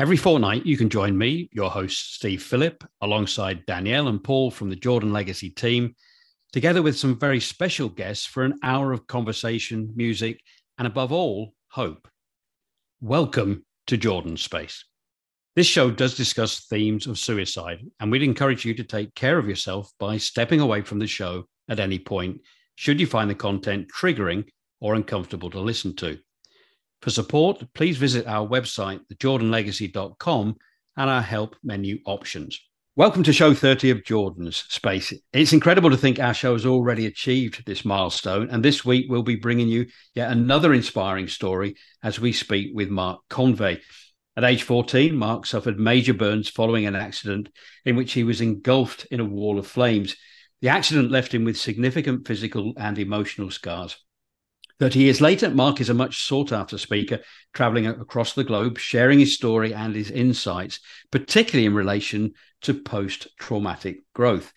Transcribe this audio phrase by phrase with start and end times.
[0.00, 4.70] Every fortnight, you can join me, your host, Steve Phillip, alongside Danielle and Paul from
[4.70, 5.94] the Jordan Legacy team,
[6.54, 10.40] together with some very special guests for an hour of conversation, music,
[10.78, 12.08] and above all, hope.
[13.02, 14.86] Welcome to Jordan Space.
[15.54, 19.50] This show does discuss themes of suicide, and we'd encourage you to take care of
[19.50, 22.40] yourself by stepping away from the show at any point,
[22.74, 24.48] should you find the content triggering
[24.80, 26.18] or uncomfortable to listen to.
[27.02, 30.56] For support, please visit our website, thejordanlegacy.com,
[30.98, 32.60] and our help menu options.
[32.94, 35.14] Welcome to show 30 of Jordan's Space.
[35.32, 38.50] It's incredible to think our show has already achieved this milestone.
[38.50, 42.90] And this week, we'll be bringing you yet another inspiring story as we speak with
[42.90, 43.80] Marc Convey.
[44.36, 47.48] At age 14, Marc suffered major burns following an accident
[47.86, 50.16] in which he was engulfed in a wall of flames.
[50.60, 53.96] The accident left him with significant physical and emotional scars.
[54.80, 57.20] 30 years later, Marc is a much sought after speaker,
[57.52, 63.28] traveling across the globe, sharing his story and his insights, particularly in relation to post
[63.38, 64.52] traumatic growth.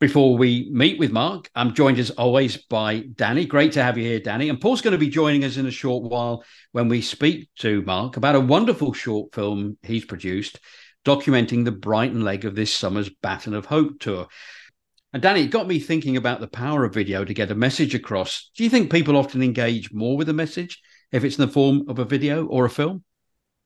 [0.00, 3.46] Before we meet with Marc, I'm joined as always by Danny.
[3.46, 4.48] Great to have you here, Danny.
[4.48, 7.82] And Paul's going to be joining us in a short while when we speak to
[7.82, 10.58] Marc about a wonderful short film he's produced
[11.04, 14.28] documenting the Brighton leg of this summer's Baton of Hope tour.
[15.12, 17.94] And Danny, it got me thinking about the power of video to get a message
[17.94, 18.50] across.
[18.56, 21.84] Do you think people often engage more with a message if it's in the form
[21.88, 23.02] of a video or a film?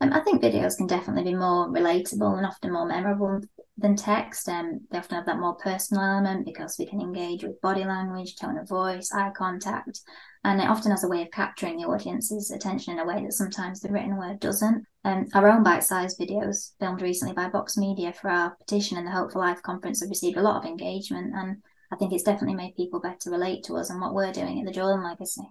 [0.01, 3.41] Um, I think videos can definitely be more relatable and often more memorable
[3.77, 4.49] than text.
[4.49, 8.37] Um, they often have that more personal element because we can engage with body language,
[8.37, 10.01] tone of voice, eye contact,
[10.45, 13.33] and it often has a way of capturing the audience's attention in a way that
[13.33, 14.87] sometimes the written word doesn't.
[15.05, 19.11] Um, our own bite-sized videos, filmed recently by Box Media for our petition and the
[19.11, 21.59] Hope for Life conference, have received a lot of engagement, and
[21.93, 24.67] I think it's definitely made people better relate to us and what we're doing at
[24.67, 25.43] the Jordan Legacy.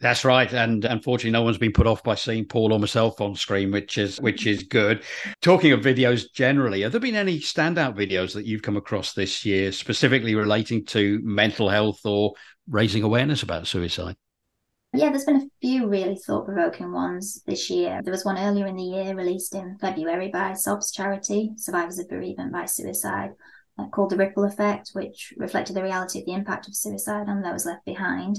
[0.00, 3.34] That's right, and unfortunately, no one's been put off by seeing Paul or myself on
[3.36, 5.02] screen, which is which is good.
[5.40, 9.44] Talking of videos generally, have there been any standout videos that you've come across this
[9.44, 12.32] year, specifically relating to mental health or
[12.68, 14.16] raising awareness about suicide?
[14.96, 18.00] Yeah, there's been a few really thought provoking ones this year.
[18.04, 22.08] There was one earlier in the year released in February by SOBS charity, Survivors of
[22.08, 23.32] Bereavement by Suicide,
[23.76, 27.42] uh, called The Ripple Effect, which reflected the reality of the impact of suicide on
[27.42, 28.38] those left behind.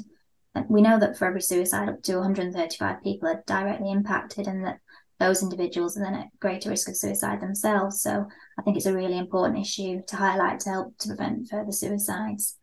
[0.56, 4.64] And we know that for every suicide, up to 135 people are directly impacted, and
[4.64, 4.80] that
[5.20, 8.02] those individuals are then at greater risk of suicide themselves.
[8.02, 8.26] So
[8.58, 12.56] I think it's a really important issue to highlight to help to prevent further suicides.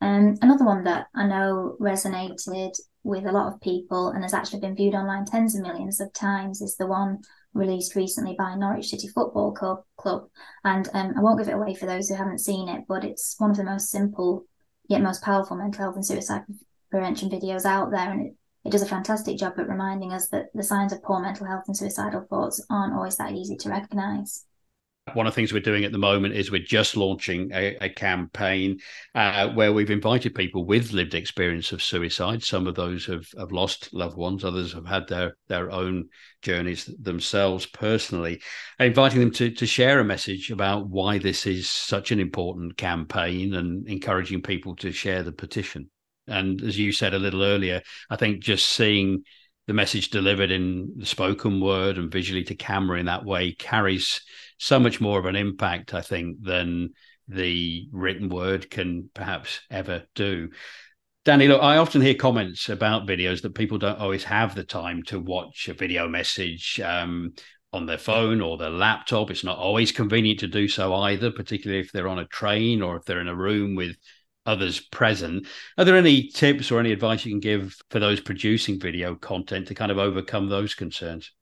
[0.00, 4.60] Um, another one that I know resonated with a lot of people and has actually
[4.60, 7.18] been viewed online tens of millions of times is the one
[7.54, 9.82] released recently by Norwich City Football Club.
[9.96, 10.28] Club.
[10.64, 13.34] And um, I won't give it away for those who haven't seen it, but it's
[13.38, 14.46] one of the most simple
[14.88, 16.42] yet most powerful mental health and suicide
[16.90, 18.10] prevention videos out there.
[18.10, 21.20] And it, it does a fantastic job at reminding us that the signs of poor
[21.20, 24.44] mental health and suicidal thoughts aren't always that easy to recognize.
[25.14, 27.88] One of the things we're doing at the moment is we're just launching a, a
[27.88, 28.78] campaign
[29.16, 32.44] uh, where we've invited people with lived experience of suicide.
[32.44, 36.08] Some of those have, have lost loved ones, others have had their, their own
[36.40, 38.40] journeys themselves personally,
[38.78, 43.54] inviting them to, to share a message about why this is such an important campaign
[43.54, 45.90] and encouraging people to share the petition.
[46.28, 49.24] And as you said a little earlier, I think just seeing
[49.66, 54.20] the message delivered in the spoken word and visually to camera in that way carries
[54.58, 56.90] so much more of an impact, I think, than
[57.28, 60.50] the written word can perhaps ever do.
[61.24, 65.04] Danny, look, I often hear comments about videos that people don't always have the time
[65.04, 67.34] to watch a video message um,
[67.72, 69.30] on their phone or their laptop.
[69.30, 72.96] It's not always convenient to do so either, particularly if they're on a train or
[72.96, 73.96] if they're in a room with
[74.46, 75.46] others present.
[75.78, 79.68] Are there any tips or any advice you can give for those producing video content
[79.68, 81.32] to kind of overcome those concerns?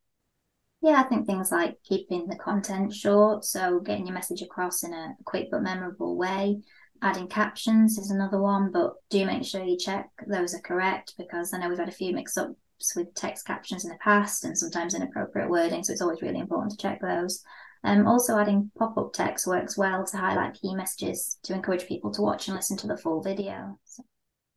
[0.83, 4.95] Yeah, I think things like keeping the content short, so getting your message across in
[4.95, 6.63] a quick but memorable way.
[7.03, 11.53] Adding captions is another one, but do make sure you check those are correct because
[11.53, 14.57] I know we've had a few mix ups with text captions in the past and
[14.57, 17.43] sometimes inappropriate wording, so it's always really important to check those.
[17.83, 22.11] Um, also, adding pop up text works well to highlight key messages to encourage people
[22.13, 23.79] to watch and listen to the full video.
[23.85, 24.03] So.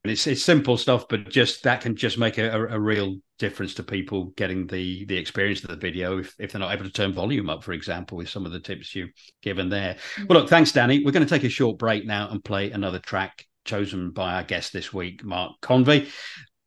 [0.06, 3.84] It's it's simple stuff, but just that can just make a, a, real difference to
[3.84, 7.14] people getting the the experience of the video if, if they're not able to turn
[7.14, 9.94] volume up, for example, with some of the tips you've given there.
[9.94, 10.26] Mm-hmm.
[10.28, 11.06] Well, look, thanks, Danny.
[11.06, 14.44] We're going to take a short break now and play another track chosen by our
[14.44, 16.10] guest this week, Marc Convey.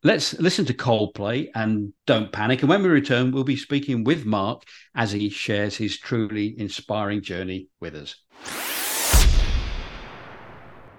[0.07, 2.61] Let's listen to Coldplay and Don't Panic.
[2.61, 4.63] And when we return, we'll be speaking with Marc
[4.95, 8.15] as he shares his truly inspiring journey with us.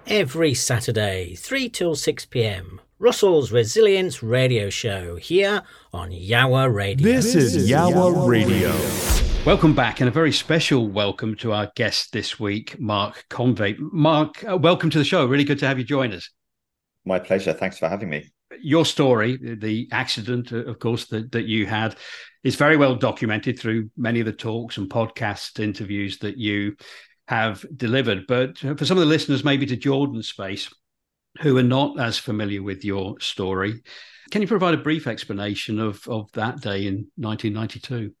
[0.05, 7.07] Every Saturday, 3 till 6 pm, Russell's Resilience Radio Show here on Yawa Radio.
[7.07, 8.69] This is Yawa Radio.
[9.43, 13.75] Welcome back, and a very special welcome to our guest this week, Marc Convey.
[13.79, 15.25] Marc, uh, welcome to the show.
[15.25, 16.29] Really good to have you join us.
[17.05, 17.53] My pleasure.
[17.53, 18.29] Thanks for having me
[18.61, 21.95] your story, the accident, uh, of course, that, that you had,
[22.43, 26.75] is very well documented through many of the talks and podcast interviews that you
[27.27, 28.25] have delivered.
[28.27, 30.73] But for some of the listeners, maybe to Jordan Space,
[31.41, 33.81] who are not as familiar with your story,
[34.31, 38.13] can you provide a brief explanation of, of that day in 1992?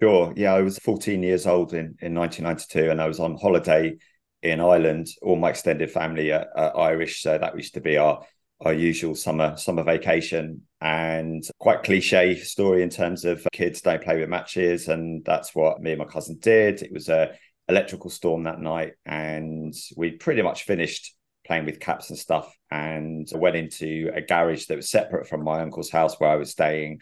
[0.00, 0.32] Sure.
[0.36, 3.96] Yeah, I was 14 years old in, in 1992 and I was on holiday
[4.42, 5.08] in Ireland.
[5.22, 8.22] All my extended family are, are Irish, so that used to be our
[8.64, 14.18] our usual summer summer vacation and quite cliche story in terms of kids don't play
[14.18, 16.82] with matches and that's what me and my cousin did.
[16.82, 17.34] It was a
[17.68, 21.14] electrical storm that night and we pretty much finished
[21.46, 25.60] playing with caps and stuff and went into a garage that was separate from my
[25.60, 27.00] uncle's house where I was staying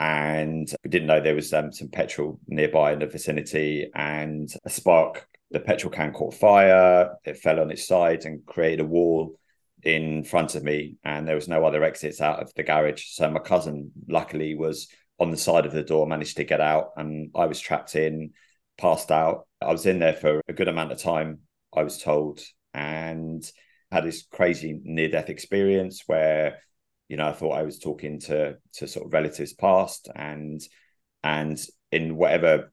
[0.00, 4.70] and we didn't know there was um, some petrol nearby in the vicinity and a
[4.70, 7.14] spark the petrol can caught fire.
[7.24, 9.38] It fell on its side and created a wall
[9.84, 13.04] in front of me, and there was no other exits out of the garage.
[13.10, 14.88] So my cousin, luckily, was
[15.18, 18.32] on the side of the door, managed to get out, and I was trapped in,
[18.78, 19.46] passed out.
[19.60, 21.40] I was in there for a good amount of time,
[21.74, 22.40] I was told,
[22.72, 23.44] and
[23.90, 26.58] had this crazy near death experience where,
[27.08, 30.60] you know, I thought I was talking to to sort of relatives past, and
[31.22, 32.72] and in whatever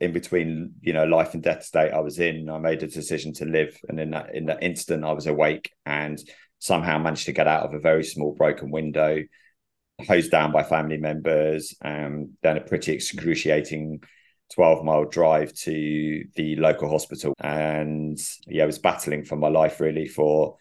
[0.00, 3.32] in between you know life and death state I was in I made a decision
[3.34, 3.78] to live.
[3.88, 6.18] And in that in that instant I was awake and
[6.58, 9.22] somehow managed to get out of a very small broken window
[10.08, 14.02] hosed down by family members um then a pretty excruciating
[14.54, 17.34] 12 mile drive to the local hospital.
[17.38, 20.56] And yeah I was battling for my life really for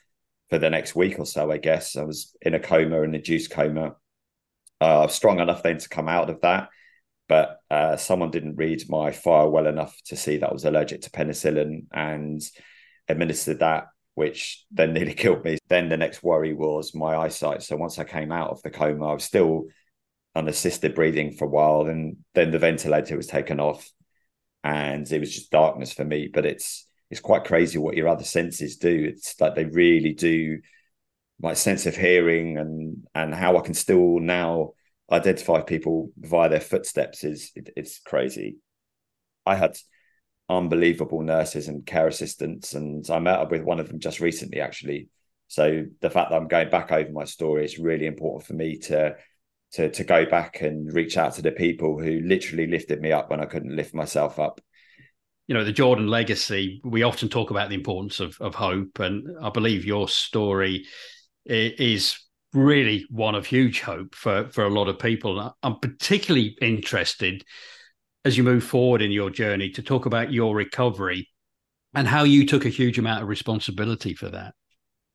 [0.49, 1.95] for the next week or so I guess.
[1.95, 3.95] I was in a coma an induced coma.
[4.81, 6.69] Uh strong enough then to come out of that
[7.29, 11.01] but uh, someone didn't read my file well enough to see that I was allergic
[11.01, 12.41] to penicillin and
[13.07, 13.85] administered that,
[14.15, 15.59] which then nearly killed me.
[15.69, 17.61] Then the next worry was my eyesight.
[17.61, 19.65] So once I came out of the coma, I was still
[20.35, 21.85] on assisted breathing for a while.
[21.85, 23.87] And then the ventilator was taken off,
[24.63, 26.29] and it was just darkness for me.
[26.33, 29.05] But it's it's quite crazy what your other senses do.
[29.07, 30.59] It's like they really do.
[31.41, 34.73] My sense of hearing and and how I can still now
[35.11, 38.57] identify people via their footsteps is it, it's crazy.
[39.45, 39.77] I had
[40.47, 44.61] unbelievable nurses and care assistants, and I met up with one of them just recently,
[44.61, 45.09] actually.
[45.47, 48.77] So the fact that I'm going back over my story is really important for me
[48.79, 49.15] to
[49.73, 53.29] to to go back and reach out to the people who literally lifted me up
[53.29, 54.61] when I couldn't lift myself up.
[55.47, 56.81] You know, the Jordan legacy.
[56.83, 60.85] We often talk about the importance of of hope, and I believe your story
[61.45, 62.19] is
[62.53, 65.55] really one of huge hope for for a lot of people.
[65.61, 67.43] I'm particularly interested
[68.25, 71.29] as you move forward in your journey to talk about your recovery
[71.93, 74.53] and how you took a huge amount of responsibility for that.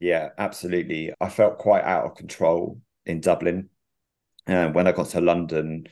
[0.00, 1.12] Yeah, absolutely.
[1.20, 3.68] I felt quite out of control in Dublin.
[4.46, 5.86] Uh, when I got to London,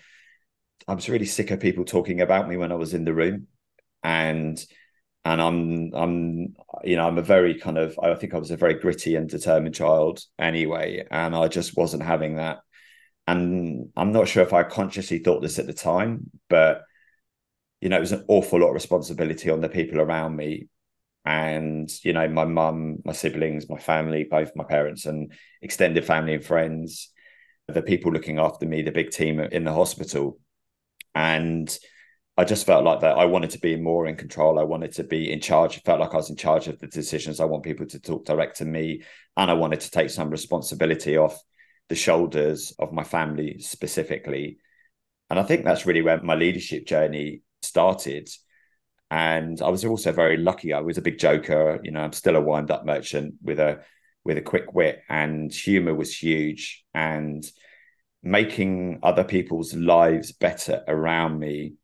[0.88, 3.46] I was really sick of people talking about me when I was in the room.
[4.02, 4.62] And
[5.24, 8.56] and I'm I'm you know I'm a very kind of I think I was a
[8.56, 12.58] very gritty and determined child anyway, and I just wasn't having that.
[13.26, 16.82] And I'm not sure if I consciously thought this at the time, but
[17.80, 20.68] you know it was an awful lot of responsibility on the people around me,
[21.24, 26.34] and you know my mum, my siblings, my family, both my parents and extended family
[26.34, 27.12] and friends,
[27.68, 30.40] the people looking after me, the big team in the hospital,
[31.14, 31.78] and
[32.36, 34.58] I just felt like that I wanted to be more in control.
[34.58, 35.76] I wanted to be in charge.
[35.76, 37.40] I felt like I was in charge of the decisions.
[37.40, 39.02] I want people to talk direct to me.
[39.36, 41.38] And I wanted to take some responsibility off
[41.88, 44.58] the shoulders of my family specifically.
[45.28, 48.30] And I think that's really where my leadership journey started.
[49.10, 50.72] And I was also very lucky.
[50.72, 51.80] I was a big joker.
[51.82, 53.80] You know, I'm still a wind up merchant with a
[54.24, 56.82] with a quick wit and humor was huge.
[56.94, 57.44] And
[58.22, 61.74] making other people's lives better around me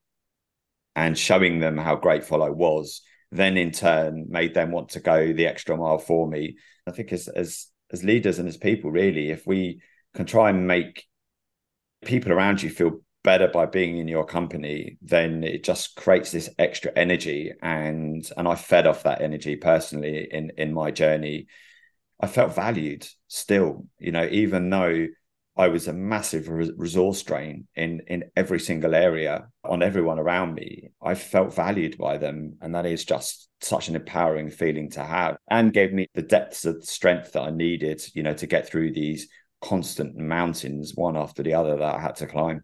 [0.99, 5.33] and showing them how grateful I was, then in turn made them want to go
[5.33, 6.57] the extra mile for me.
[6.89, 9.81] I think as as as leaders and as people, really, if we
[10.15, 11.07] can try and make
[12.05, 16.51] people around you feel better by being in your company, then it just creates this
[16.59, 17.53] extra energy.
[17.63, 21.47] And and I fed off that energy personally in in my journey.
[22.21, 25.07] I felt valued still, you know, even though
[25.59, 30.91] I was a massive resource drain in in every single area on everyone around me.
[31.03, 35.37] I felt valued by them, and that is just such an empowering feeling to have,
[35.51, 38.93] and gave me the depths of strength that I needed, you know, to get through
[38.93, 39.29] these
[39.61, 42.63] constant mountains, one after the other, that I had to climb.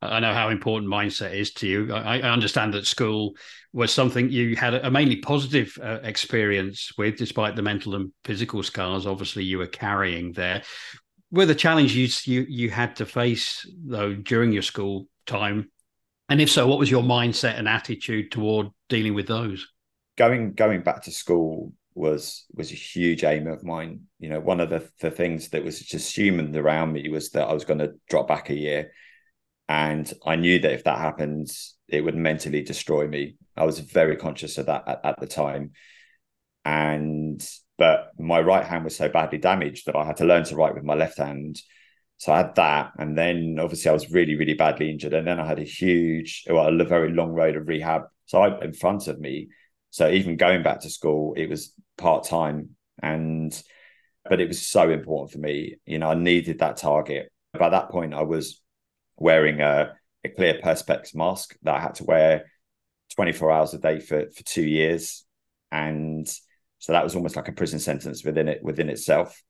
[0.00, 1.92] I know how important mindset is to you.
[1.92, 3.34] I, I understand that school
[3.74, 8.62] was something you had a mainly positive uh, experience with, despite the mental and physical
[8.62, 9.06] scars.
[9.06, 10.62] Obviously, you were carrying there
[11.30, 15.70] were the challenges you you had to face though during your school time?
[16.28, 19.68] And if so what was your mindset and attitude toward dealing with those?
[20.16, 24.02] Going going back to school was was a huge aim of mine.
[24.18, 27.48] You know one of the, the things that was just human around me was that
[27.48, 28.92] i was going to drop back a year.
[29.68, 33.36] And i knew that if that happens it would mentally destroy me.
[33.56, 35.72] I was very conscious of that at, at the time.
[36.64, 37.46] And
[37.80, 40.74] but my right hand was so badly damaged that I had to learn to write
[40.74, 41.58] with my left hand.
[42.18, 45.40] So I had that, and then obviously I was really, really badly injured, and then
[45.40, 48.02] I had a huge, well, a very long road of rehab.
[48.26, 49.48] So I, in front of me,
[49.88, 53.50] so even going back to school, it was part time, and
[54.28, 55.76] but it was so important for me.
[55.86, 57.32] You know, I needed that target.
[57.58, 58.60] By that point, I was
[59.16, 62.44] wearing a, a clear perspex mask that I had to wear
[63.14, 65.24] 24 hours a day for for two years,
[65.72, 66.30] and
[66.80, 69.40] so that was almost like a prison sentence within it within itself.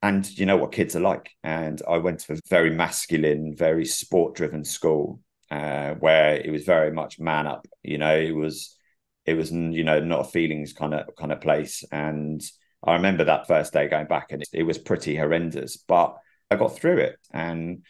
[0.00, 1.30] And you know what kids are like.
[1.42, 6.64] And I went to a very masculine, very sport driven school uh, where it was
[6.64, 7.66] very much man up.
[7.82, 8.76] You know, it was
[9.26, 11.84] it was you know not a feelings kind of kind of place.
[11.90, 12.40] And
[12.84, 16.16] I remember that first day going back, and it, it was pretty horrendous, but
[16.50, 17.18] I got through it.
[17.32, 17.84] And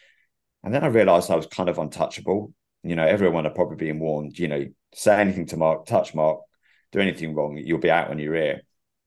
[0.63, 2.53] and then I realised I was kind of untouchable.
[2.83, 4.39] You know, everyone had probably been warned.
[4.39, 4.65] You know,
[4.95, 6.39] say anything to Marc, touch Marc,
[6.91, 8.61] do anything wrong, you'll be out on your ear.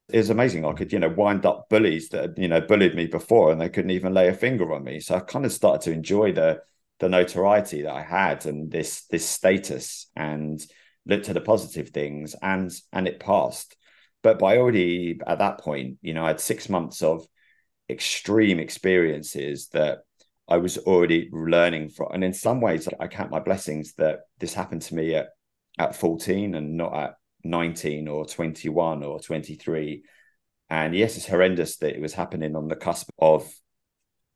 [0.09, 0.65] It was amazing.
[0.65, 3.69] I could, you know, wind up bullies that you know bullied me before, and they
[3.69, 5.01] couldn't even lay a finger on me.
[5.01, 6.61] So I kind of started to enjoy the
[6.99, 10.61] the notoriety that I had and this this status, and
[11.07, 13.77] looked at the positive things, and and it passed.
[14.23, 17.27] But by already at that point, you know, I had six months of
[17.89, 20.01] extreme experiences that
[20.49, 22.09] I was already learning from.
[22.13, 25.29] And in some ways, I count my blessings that this happened to me at,
[25.79, 30.03] at 14 and not at 19 or 21 or 23.
[30.71, 33.51] And yes, it's horrendous that it was happening on the cusp of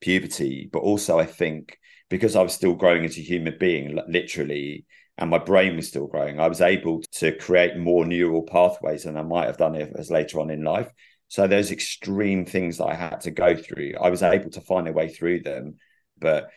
[0.01, 4.87] puberty, but also I think because I was still growing as a human being, literally,
[5.19, 9.17] and my brain was still growing, I was able to create more neural pathways than
[9.17, 10.91] I might have done if, as later on in life.
[11.29, 14.87] So those extreme things that I had to go through, I was able to find
[14.87, 15.77] a way through them.
[16.19, 16.51] But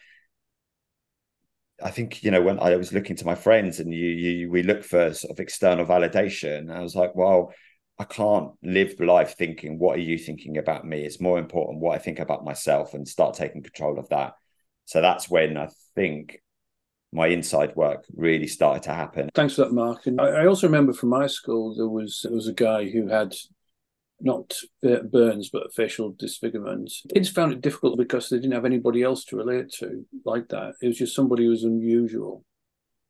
[1.83, 4.63] I think you know when I was looking to my friends and you, you we
[4.63, 6.74] look for sort of external validation.
[6.74, 7.53] I was like, well,
[7.98, 11.03] I can't live life thinking, what are you thinking about me?
[11.03, 14.33] It's more important what I think about myself and start taking control of that.
[14.86, 16.39] So that's when I think
[17.12, 19.29] my inside work really started to happen.
[19.33, 20.05] Thanks for that, Marc.
[20.05, 23.36] And I also remember from my school there was there was a guy who had
[24.21, 24.53] not
[24.85, 26.91] uh, burns but facial disfigurement.
[27.13, 30.75] Kids found it difficult because they didn't have anybody else to relate to like that.
[30.81, 32.43] It was just somebody who was unusual.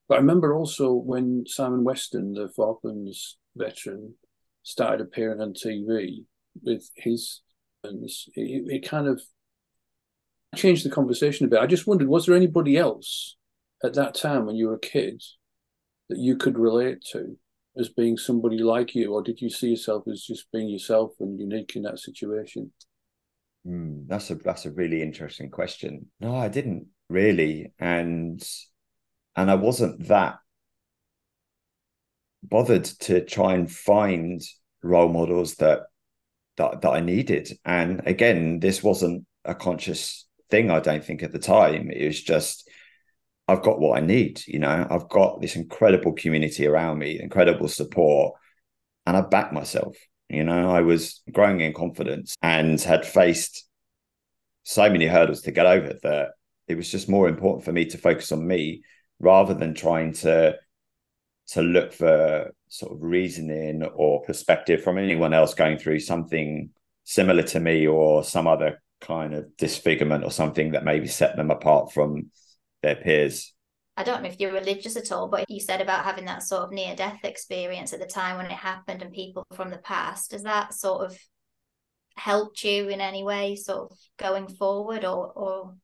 [0.07, 4.15] But I remember also when Simon Weston, the Falklands veteran,
[4.63, 6.25] started appearing on TV
[6.61, 7.41] with his
[7.83, 9.21] burns, it, it kind of
[10.55, 11.59] changed the conversation a bit.
[11.59, 13.35] I just wondered, was there anybody else
[13.83, 15.23] at that time when you were a kid
[16.09, 17.37] that you could relate to?
[17.79, 21.39] As being somebody like you, or did you see yourself as just being yourself and
[21.39, 22.71] unique in that situation?
[23.67, 26.07] Mm, that's a that's a really interesting question.
[26.19, 28.41] No, I didn't really, and
[29.35, 30.39] and I wasn't that
[32.43, 34.41] bothered to try and find
[34.81, 35.83] role models that
[36.57, 37.49] that that I needed.
[37.65, 40.71] And again, this wasn't a conscious thing.
[40.71, 41.89] I don't think at the time.
[41.91, 42.68] It was just
[43.49, 44.43] I've got what I need.
[44.45, 48.35] You know, I've got this incredible community around me, incredible support,
[49.07, 49.97] and I back myself.
[50.29, 53.67] You know, I was growing in confidence and had faced
[54.63, 56.29] so many hurdles to get over that
[56.67, 58.83] it was just more important for me to focus on me
[59.19, 60.55] rather than trying to
[61.47, 66.69] to look for sort of reasoning or perspective from anyone else going through something
[67.03, 71.49] similar to me or some other kind of disfigurement or something that maybe set them
[71.49, 72.29] apart from
[72.81, 73.53] their peers.
[73.97, 76.63] I don't know if you're religious at all, but you said about having that sort
[76.63, 80.31] of near death experience at the time when it happened and people from the past.
[80.31, 81.17] Does that sort of
[82.15, 85.75] helped you in any way, sort of going forward, or or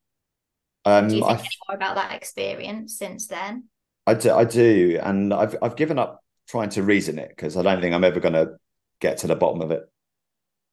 [0.85, 3.65] um, do you think I, more about that experience since then?
[4.07, 7.63] I do, I do, and I've I've given up trying to reason it because I
[7.63, 8.55] don't think I'm ever going to
[8.99, 9.83] get to the bottom of it.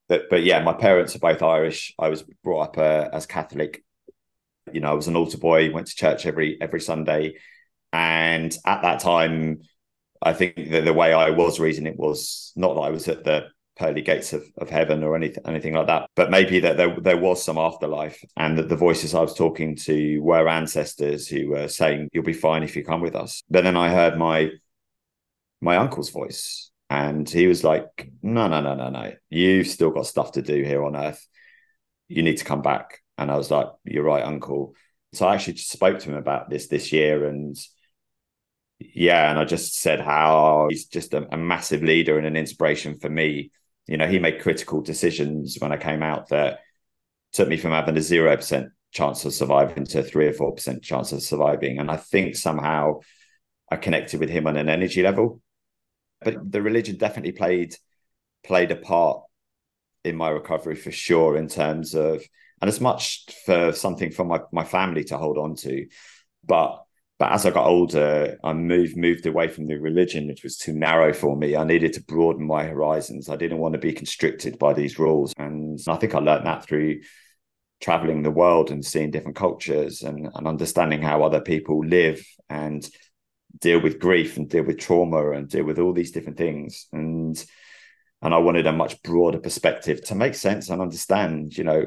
[0.07, 1.93] But but yeah, my parents are both Irish.
[1.97, 3.83] I was brought up uh, as Catholic.
[4.71, 7.35] You know, I was an altar boy, went to church every every Sunday,
[7.91, 9.61] and at that time,
[10.21, 13.23] I think that the way I was reading it was not that I was at
[13.23, 16.95] the pearly gates of, of heaven or anything anything like that but maybe that there,
[17.01, 21.49] there was some afterlife and that the voices i was talking to were ancestors who
[21.49, 23.41] were saying you'll be fine if you come with us.
[23.49, 24.51] But then i heard my
[25.61, 29.13] my uncle's voice and he was like no no no no no.
[29.29, 31.25] You've still got stuff to do here on earth.
[32.07, 34.75] You need to come back and i was like you're right uncle
[35.13, 37.55] so i actually spoke to him about this this year and
[38.79, 42.97] yeah and i just said how he's just a, a massive leader and an inspiration
[42.99, 43.51] for me
[43.87, 46.59] you know, he made critical decisions when I came out that
[47.33, 50.53] took me from having a zero percent chance of surviving to a three or four
[50.53, 51.79] percent chance of surviving.
[51.79, 52.99] And I think somehow
[53.69, 55.41] I connected with him on an energy level.
[56.21, 57.75] But the religion definitely played
[58.45, 59.23] played a part
[60.05, 62.23] in my recovery for sure, in terms of
[62.63, 65.85] and as much for something for my, my family to hold on to.
[66.45, 66.81] But
[67.19, 70.71] but as I got older, I moved moved away from the religion, which was too
[70.71, 71.57] narrow for me.
[71.57, 73.27] I needed to broaden my horizons.
[73.27, 76.63] I didn't want to be constricted by these rules, and I think I learned that
[76.65, 77.01] through
[77.81, 82.89] traveling the world and seeing different cultures and, and understanding how other people live and
[83.59, 87.45] deal with grief and deal with trauma and deal with all these different things and
[88.21, 91.85] and I wanted a much broader perspective to make sense and understand you know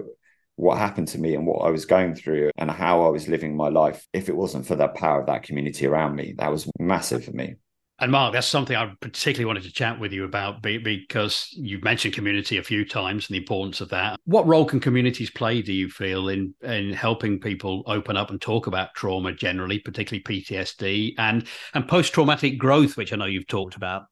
[0.56, 3.56] what happened to me and what I was going through and how I was living
[3.56, 6.34] my life if it wasn't for the power of that community around me.
[6.38, 7.56] That was massive for me.
[7.98, 12.12] And Marc, that's something I particularly wanted to chat with you about because you've mentioned
[12.12, 14.21] community a few times and the importance of that.
[14.25, 18.38] What role can communities play, do you feel, in, in helping people open up and
[18.38, 23.47] talk about trauma generally, particularly PTSD and, and post traumatic growth, which I know you've
[23.47, 24.02] talked about?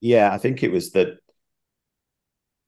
[0.00, 1.18] Yeah, I think it was that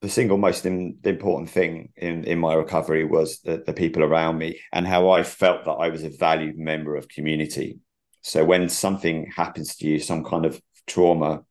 [0.01, 4.39] the single most in, important thing in, in my recovery was the, the people around
[4.39, 7.79] me and how I felt that I was a valued member of community.
[8.23, 11.43] So when something happens to you, some kind of trauma,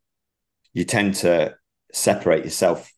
[0.74, 1.56] you tend to
[1.94, 2.92] separate yourself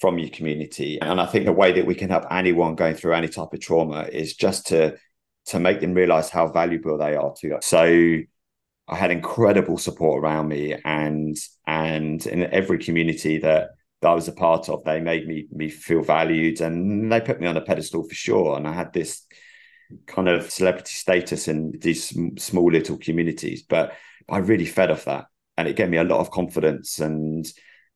[0.00, 1.00] from your community.
[1.00, 3.60] And I think the way that we can help anyone going through any type of
[3.60, 4.96] trauma is just to
[5.46, 7.66] to make them realize how valuable they are to us.
[7.66, 7.82] So
[8.88, 11.36] I had incredible support around me and
[11.66, 13.70] and in every community that
[14.02, 17.40] that I was a part of, they made me me feel valued and they put
[17.40, 18.56] me on a pedestal for sure.
[18.56, 19.26] And I had this
[20.06, 23.94] kind of celebrity status in these small little communities, but
[24.28, 27.46] I really fed off that, and it gave me a lot of confidence and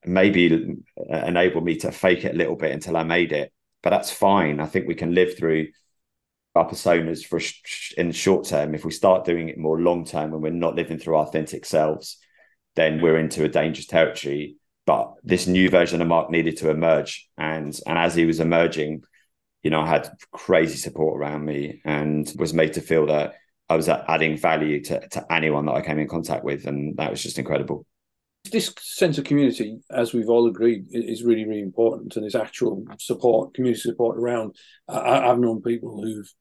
[0.04, 0.76] maybe
[1.08, 3.52] enabled me to fake it a little bit until I made it.
[3.82, 4.60] But that's fine.
[4.60, 5.68] I think we can live through
[6.54, 7.40] our personas for
[7.96, 8.74] in the short term.
[8.74, 12.18] If we start doing it more long term, and we're not living through authentic selves,
[12.76, 17.28] then we're into a dangerous territory but this new version of Marc needed to emerge,
[17.36, 19.02] and and as he was emerging,
[19.62, 23.34] you know, I had crazy support around me, and was made to feel that
[23.68, 27.10] I was adding value to to anyone that I came in contact with, and that
[27.10, 27.84] was just incredible.
[28.52, 32.84] This sense of community, as we've all agreed, is really really important, and there's actual
[33.00, 34.54] support, community support around.
[34.88, 36.32] I, I've known people who've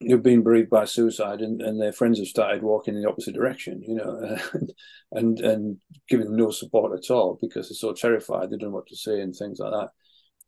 [0.00, 3.34] who've been bereaved by suicide and, and their friends have started walking in the opposite
[3.34, 4.38] direction, you know,
[5.12, 5.76] and, and
[6.08, 8.96] giving them no support at all because they're so terrified they don't know what to
[8.96, 9.88] say and things like that.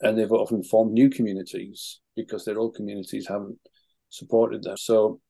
[0.01, 3.59] And they've often formed new communities because their old communities haven't
[4.09, 4.77] supported them.
[4.77, 5.21] So,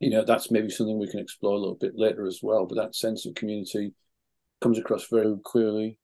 [0.00, 2.66] you know, that's maybe something we can explore a little bit later as well.
[2.66, 3.92] But that sense of community
[4.60, 5.98] comes across very clearly.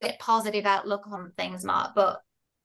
[0.00, 2.20] Bit positive outlook on things, Marc, but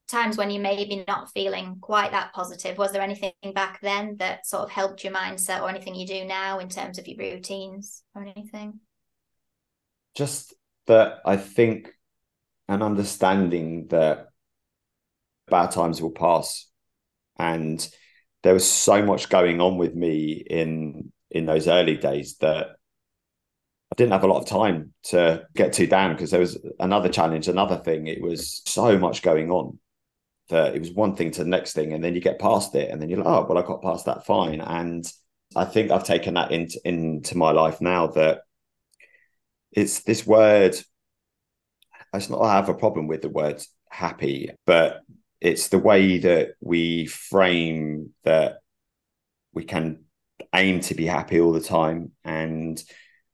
[0.08, 4.46] times when you maybe not feeling quite that positive was there anything back then that
[4.46, 8.04] sort of helped your mindset or anything you do now in terms of your routines
[8.16, 8.80] or anything
[10.16, 10.54] just
[10.88, 11.90] that i think
[12.70, 14.28] an understanding that
[15.48, 16.70] bad times will pass
[17.40, 17.90] and
[18.44, 22.68] there was so much going on with me in in those early days that
[23.92, 27.10] I didn't have a lot of time to get too down because there was another
[27.10, 28.08] challenge, another thing.
[28.08, 29.80] It was so much going on
[30.50, 32.90] that it was one thing to the next thing, and then you get past it,
[32.90, 34.62] and then you're like, oh, well, I got past that fine.
[34.62, 35.06] And
[35.56, 38.42] I think I've taken that into into my life now that
[39.72, 40.76] it's this word.
[42.14, 45.02] It's not I have a problem with the word happy, but
[45.40, 48.58] it's the way that we frame that
[49.54, 50.06] we can
[50.54, 52.12] aim to be happy all the time.
[52.24, 52.82] And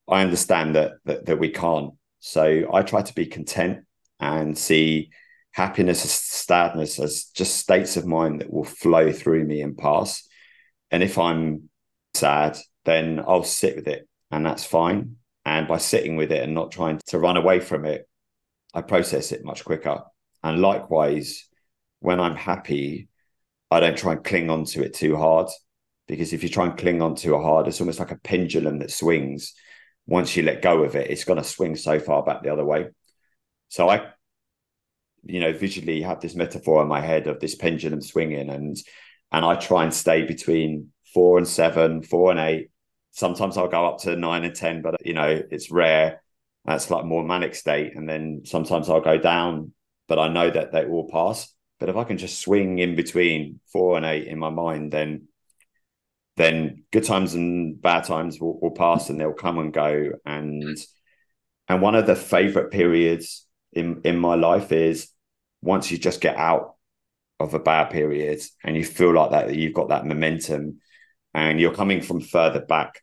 [0.07, 1.93] I understand that, that that we can't.
[2.19, 3.85] So I try to be content
[4.19, 5.11] and see
[5.53, 10.27] happiness sadness as just states of mind that will flow through me and pass.
[10.91, 11.69] And if I'm
[12.13, 15.17] sad, then I'll sit with it and that's fine.
[15.45, 18.07] And by sitting with it and not trying to run away from it,
[18.73, 20.01] I process it much quicker.
[20.43, 21.47] And likewise,
[21.99, 23.09] when I'm happy,
[23.69, 25.49] I don't try and cling on to it too hard
[26.07, 28.91] because if you try and cling on too hard, it's almost like a pendulum that
[28.91, 29.53] swings.
[30.07, 32.65] Once you let go of it, it's going to swing so far back the other
[32.65, 32.87] way.
[33.69, 34.07] So I,
[35.25, 38.77] you know, visually have this metaphor in my head of this pendulum swinging, and
[39.31, 42.69] and I try and stay between four and seven, four and eight.
[43.11, 46.21] Sometimes I'll go up to nine and ten, but you know, it's rare.
[46.65, 49.73] That's like more manic state, and then sometimes I'll go down,
[50.07, 51.53] but I know that they all pass.
[51.79, 55.27] But if I can just swing in between four and eight in my mind, then
[56.35, 60.11] then good times and bad times will, will pass and they'll come and go.
[60.25, 60.77] And
[61.67, 65.09] and one of the favorite periods in in my life is
[65.63, 66.75] once you just get out
[67.39, 70.79] of a bad period and you feel like that that you've got that momentum
[71.33, 73.01] and you're coming from further back.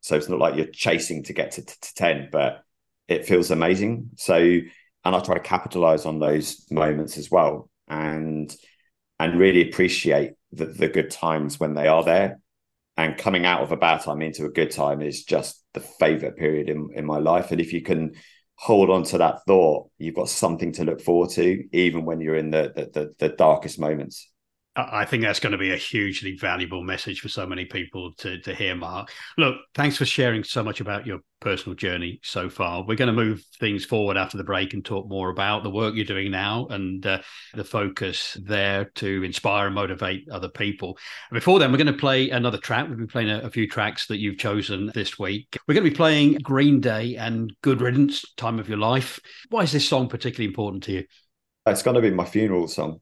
[0.00, 2.62] So it's not like you're chasing to get to, to, to 10, but
[3.08, 4.10] it feels amazing.
[4.16, 8.54] So, and I try to capitalize on those moments as well and
[9.18, 12.40] and really appreciate the, the good times when they are there.
[12.96, 16.36] And coming out of a bad time into a good time is just the favorite
[16.36, 17.50] period in, in my life.
[17.50, 18.14] And if you can
[18.60, 22.36] hold on to that thought, you've got something to look forward to, even when you're
[22.36, 24.28] in the the, the, the darkest moments.
[24.76, 28.38] I think that's going to be a hugely valuable message for so many people to,
[28.42, 29.10] to hear, Marc.
[29.36, 32.84] Look, thanks for sharing so much about your personal journey so far.
[32.86, 35.96] We're going to move things forward after the break and talk more about the work
[35.96, 37.20] you're doing now and uh,
[37.54, 40.96] the focus there to inspire and motivate other people.
[41.32, 42.88] Before then, we're going to play another track.
[42.88, 45.58] We've been playing a, a few tracks that you've chosen this week.
[45.66, 49.18] We're going to be playing Green Day and Good Riddance, Time of Your Life.
[49.48, 51.04] Why is this song particularly important to you?
[51.66, 53.00] It's going to be my funeral song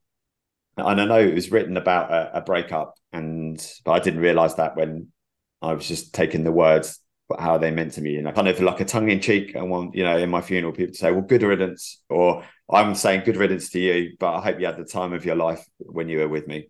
[0.81, 4.57] and I know it was written about a, a breakup, and but I didn't realize
[4.57, 5.09] that when
[5.63, 7.01] I was just taking the words
[7.39, 9.55] how they meant to me, and I kind of like a tongue in cheek.
[9.57, 12.95] I want you know in my funeral people to say, "Well, good riddance," or I'm
[12.95, 15.65] saying good riddance to you, but I hope you had the time of your life
[15.79, 16.69] when you were with me.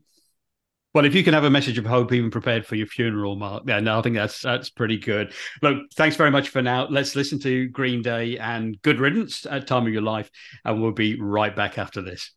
[0.95, 3.65] Well, if you can have a message of hope even prepared for your funeral, Marc,
[3.67, 5.33] yeah, no, I think that's that's pretty good.
[5.63, 6.89] Look, thanks very much for now.
[6.89, 10.31] Let's listen to Green Day and Good Riddance at Time of Your Life,
[10.65, 12.33] and we'll be right back after this.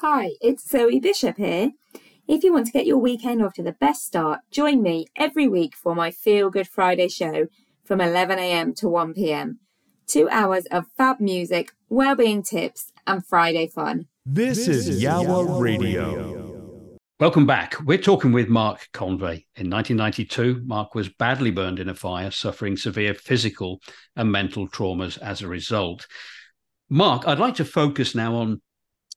[0.00, 1.72] Hi, it's Zoe Bishop here.
[2.28, 5.48] If you want to get your weekend off to the best start, join me every
[5.48, 7.48] week for my Feel Good Friday show
[7.84, 9.56] from 11am to 1pm.
[10.06, 14.06] Two hours of fab music, well-being tips, and Friday fun.
[14.24, 16.96] This is Yawa Radio.
[17.18, 17.74] Welcome back.
[17.84, 19.46] We're talking with Marc Convey.
[19.56, 23.80] In 1992, Marc was badly burned in a fire, suffering severe physical
[24.14, 26.06] and mental traumas as a result.
[26.88, 28.62] Marc, I'd like to focus now on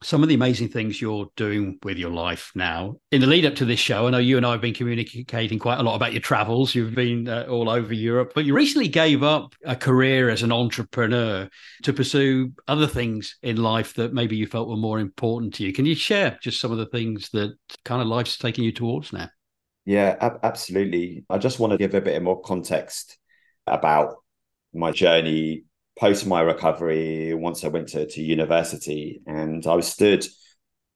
[0.04, 2.96] some of the amazing things you're doing with your life now.
[3.12, 5.60] In the lead up to this show, I know you and I have been communicating
[5.60, 6.74] quite a lot about your travels.
[6.74, 10.52] You've been uh, all over Europe, but you recently gave up a career as an
[10.52, 11.48] entrepreneur
[11.84, 15.72] to pursue other things in life that maybe you felt were more important to you.
[15.72, 19.14] Can you share just some of the things that kind of life's taking you towards
[19.14, 19.30] now?
[19.86, 21.26] Yeah, ab- absolutely.
[21.30, 23.18] I just want to give a bit more context
[23.68, 24.16] about
[24.74, 25.66] my journey
[26.00, 30.26] post my recovery, once I went to, to university, and I was stood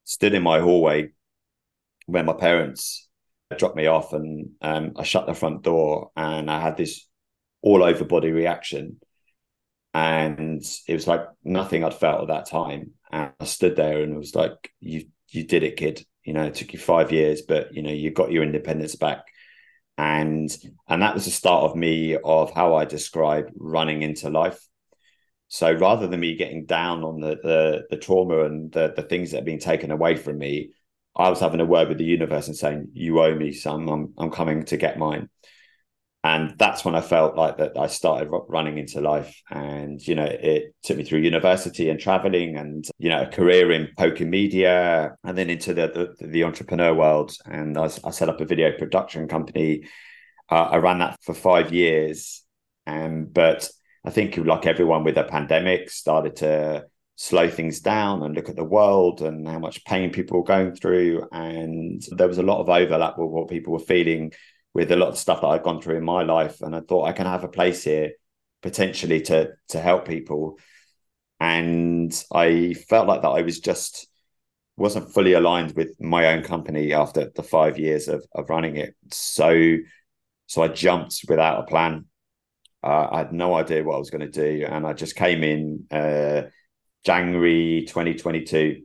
[0.03, 1.09] stood in my hallway
[2.05, 3.07] where my parents
[3.57, 7.07] dropped me off, and um, I shut the front door, and I had this
[7.61, 8.99] all over body reaction,
[9.93, 12.91] and it was like nothing I'd felt at that time.
[13.11, 16.05] And I stood there, and it was like, "You you did it, kid.
[16.23, 19.25] You know, it took you five years, but you know, you got your independence back."
[19.97, 20.55] and
[20.89, 24.59] and that was the start of me of how I describe running into life
[25.47, 29.31] so rather than me getting down on the the, the trauma and the, the things
[29.31, 30.71] that have been taken away from me,
[31.15, 33.87] I was having a word with the universe and saying, "You owe me some.
[33.87, 35.29] I'm I'm coming to get mine."
[36.25, 39.39] And that's when I felt like that I started running into life.
[39.51, 43.71] And you know, it took me through university and traveling, and you know, a career
[43.71, 47.33] in poker media, and then into the the, the entrepreneur world.
[47.45, 49.83] And I, I, set up a video production company.
[50.49, 52.43] Uh, I ran that for five years,
[52.87, 53.69] and but
[54.05, 58.55] I think, like everyone with a pandemic, started to slow things down and look at
[58.55, 61.27] the world and how much pain people were going through.
[61.31, 64.33] And there was a lot of overlap with what people were feeling
[64.73, 66.61] with a lot of stuff that I'd gone through in my life.
[66.61, 68.11] And I thought I can have a place here
[68.61, 70.59] potentially to to help people.
[71.39, 74.07] And I felt like that I was just
[74.77, 78.93] wasn't fully aligned with my own company after the five years of, of running it.
[79.11, 79.77] So
[80.47, 82.05] so I jumped without a plan.
[82.85, 85.43] Uh, I had no idea what I was going to do, and I just came
[85.43, 86.43] in uh,
[87.03, 88.83] January 2022.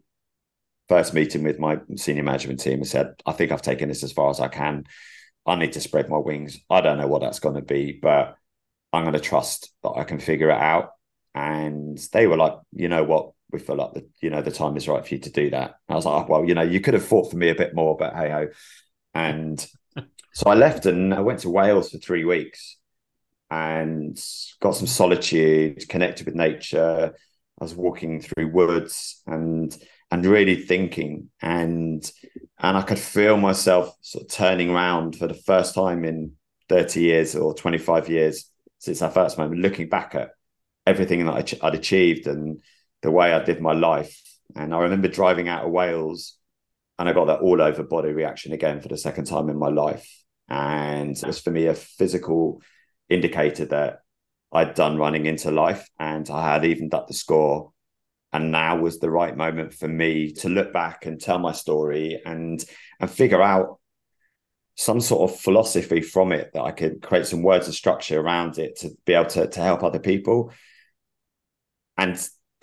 [0.89, 4.13] First meeting with my senior management team and said, "I think I've taken this as
[4.13, 4.85] far as I can.
[5.47, 6.59] I need to spread my wings.
[6.71, 8.37] I don't know what that's going to be, but
[8.93, 10.93] I'm going to trust that I can figure it out."
[11.35, 13.33] And they were like, "You know what?
[13.53, 15.75] we feel like the you know the time is right for you to do that.
[15.89, 17.75] And I was like, well, you know, you could have fought for me a bit
[17.75, 18.49] more, but hey ho.
[19.15, 19.67] And
[20.33, 22.77] so I left and I went to Wales for three weeks
[23.51, 24.19] and
[24.61, 27.13] got some solitude, connected with nature.
[27.61, 29.77] I was walking through woods and
[30.13, 32.11] and really thinking and
[32.59, 36.33] and I could feel myself sort of turning around for the first time in
[36.69, 40.31] 30 years or 25 years since that first moment, looking back at
[40.87, 42.61] everything that I'd achieved and
[43.03, 44.21] the way I did my life.
[44.57, 46.37] And I remember driving out of Wales
[46.99, 49.69] and I got that all over body reaction again for the second time in my
[49.69, 50.09] life.
[50.49, 52.63] And it was for me a physical
[53.11, 54.01] indicator that
[54.53, 57.73] I'd done running into life and I had evened up the score.
[58.33, 62.23] And now was the right moment for me to look back and tell my story
[62.25, 62.65] and
[63.01, 63.81] and figure out
[64.77, 68.59] some sort of philosophy from it that I could create some words of structure around
[68.59, 70.53] it to be able to, to help other people.
[71.99, 72.17] And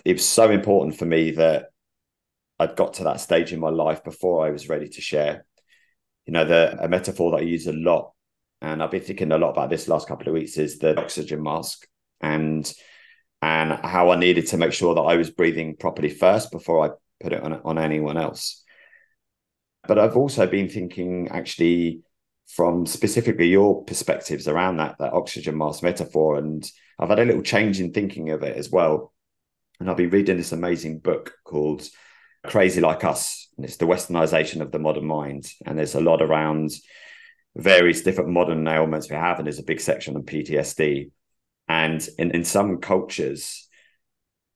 [0.03, 1.65] it was so important for me that
[2.59, 5.45] I'd got to that stage in my life before I was ready to share.
[6.25, 8.13] You know, the a metaphor that I use a lot,
[8.61, 11.43] and I've been thinking a lot about this last couple of weeks, is the oxygen
[11.43, 11.87] mask
[12.21, 12.71] and
[13.41, 16.89] and how I needed to make sure that I was breathing properly first before I
[17.21, 18.63] put it on on anyone else.
[19.87, 22.01] But I've also been thinking actually
[22.47, 27.43] from specifically your perspectives around that that oxygen mask metaphor, and I've had a little
[27.43, 29.13] change in thinking of it as well
[29.79, 31.87] and I'll be reading this amazing book called
[32.45, 33.47] Crazy Like Us.
[33.57, 35.51] And it's the westernization of the modern mind.
[35.65, 36.71] And there's a lot around
[37.57, 39.39] various different modern ailments we have.
[39.39, 41.11] And there's a big section on PTSD.
[41.67, 43.67] And in, in some cultures,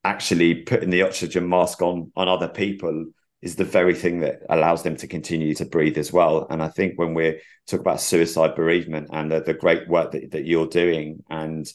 [0.04, 3.06] actually putting the oxygen mask on on other people
[3.42, 6.46] is the very thing that allows them to continue to breathe as well.
[6.50, 10.32] And I think when we talk about suicide bereavement and the, the great work that,
[10.32, 11.68] that you're doing and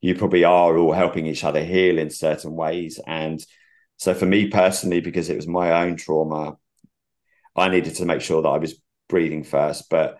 [0.00, 2.98] you probably are all helping each other heal in certain ways.
[3.06, 3.44] And
[3.98, 6.56] so for me personally, because it was my own trauma,
[7.54, 8.74] I needed to make sure that I was
[9.08, 9.88] breathing first.
[9.90, 10.18] But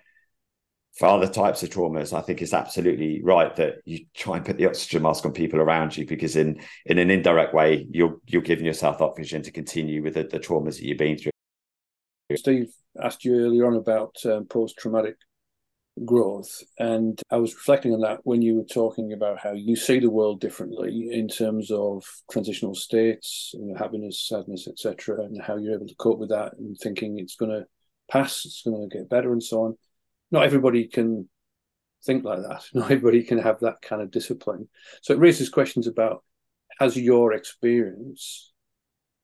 [0.98, 4.58] for other types of traumas, I think it's absolutely right that you try and put
[4.58, 8.42] the oxygen mask on people around you because in in an indirect way, you're you're
[8.42, 11.32] giving yourself oxygen to continue with the, the traumas that you've been through.
[12.36, 15.16] Steve asked you earlier on about um, post traumatic
[16.04, 16.62] growth.
[16.78, 20.10] And I was reflecting on that when you were talking about how you see the
[20.10, 25.74] world differently in terms of transitional states, you know, happiness, sadness, etc., and how you're
[25.74, 27.66] able to cope with that and thinking it's going to
[28.10, 29.78] pass, it's going to get better, and so on.
[30.32, 31.28] Not everybody can
[32.04, 32.64] think like that.
[32.74, 34.68] Not everybody can have that kind of discipline.
[35.02, 36.24] So it raises questions about
[36.80, 38.52] has your experience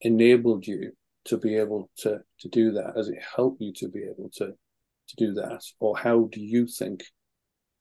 [0.02, 0.92] enabled you
[1.24, 2.92] to be able to to do that?
[2.96, 5.62] Has it helped you to be able to to do that?
[5.80, 7.04] Or how do you think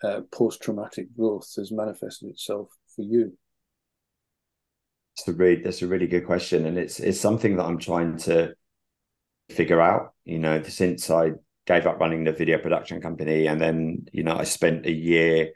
[0.03, 3.37] uh, post traumatic growth has manifested itself for you?
[5.17, 8.17] That's a really that's a really good question, and it's it's something that I'm trying
[8.19, 8.53] to
[9.49, 10.13] figure out.
[10.25, 11.31] You know, since I
[11.67, 15.51] gave up running the video production company, and then you know I spent a year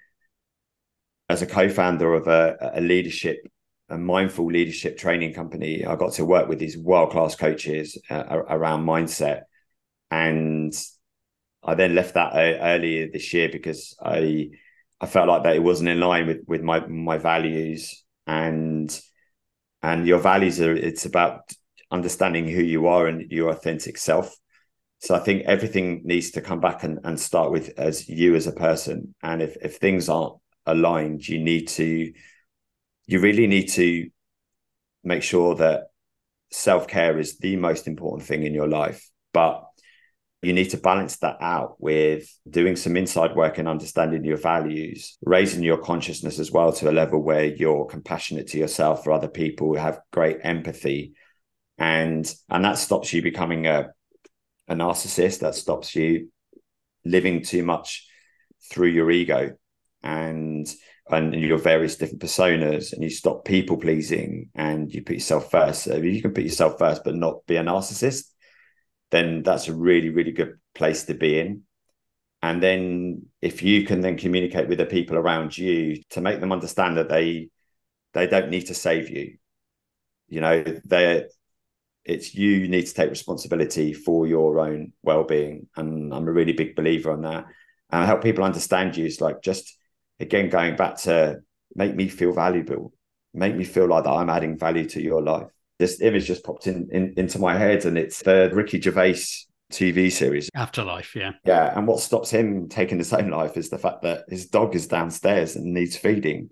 [1.30, 3.40] as a co-founder of a, a leadership
[3.92, 5.86] a mindful leadership training company.
[5.86, 9.42] I got to work with these world class coaches uh, around mindset,
[10.10, 10.74] and
[11.64, 14.52] I then left that uh, earlier this year because I
[15.00, 19.00] I felt like that it wasn't in line with with my my values and
[19.84, 21.52] and your values are it's about
[21.92, 24.34] understanding who you are and your authentic self.
[25.02, 28.46] So I think everything needs to come back and, and start with as you as
[28.46, 29.16] a person.
[29.24, 30.36] And if if things aren't
[30.66, 32.14] aligned, you need to
[33.08, 34.10] you really need to
[35.04, 35.86] make sure that
[36.52, 39.10] self-care is the most important thing in your life.
[39.34, 39.66] But
[40.44, 45.18] you need to balance that out with doing some inside work and understanding your values,
[45.24, 49.28] raising your consciousness as well to a level where you're compassionate to yourself for other
[49.28, 51.14] people, have great empathy.
[51.80, 53.94] And and that stops you becoming a
[54.72, 56.30] a narcissist, that stops you
[57.06, 58.08] living too much
[58.72, 59.56] through your ego
[60.04, 60.68] and
[61.10, 65.84] and your various different personas and you stop people pleasing and you put yourself first.
[65.84, 68.32] So if you can put yourself first but not be a narcissist
[69.12, 71.64] then that's a really, really good place to be in.
[72.42, 76.52] And then if you can then communicate with the people around you to make them
[76.52, 77.50] understand that they
[78.14, 79.38] they don't need to save you.
[80.28, 81.26] You know, they
[82.04, 86.76] it's you need to take responsibility for your own well-being and i'm a really big
[86.76, 87.46] believer on that.
[87.92, 89.78] And I help people understand you is like just
[90.20, 91.42] again going back to
[91.76, 92.94] make me feel valuable
[93.34, 95.48] make me feel like that i'm adding value to your life.
[95.80, 99.24] This image just popped in, in into my head and it's the ricky gervais
[99.72, 100.50] tv series.
[100.56, 101.32] Afterlife yeah.
[101.46, 104.76] Yeah and what stops him taking his own life is the fact that his dog
[104.76, 106.50] is downstairs and needs feeding.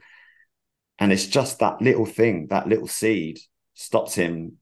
[0.99, 3.39] And it's just that little thing that little seed
[3.73, 4.58] stops him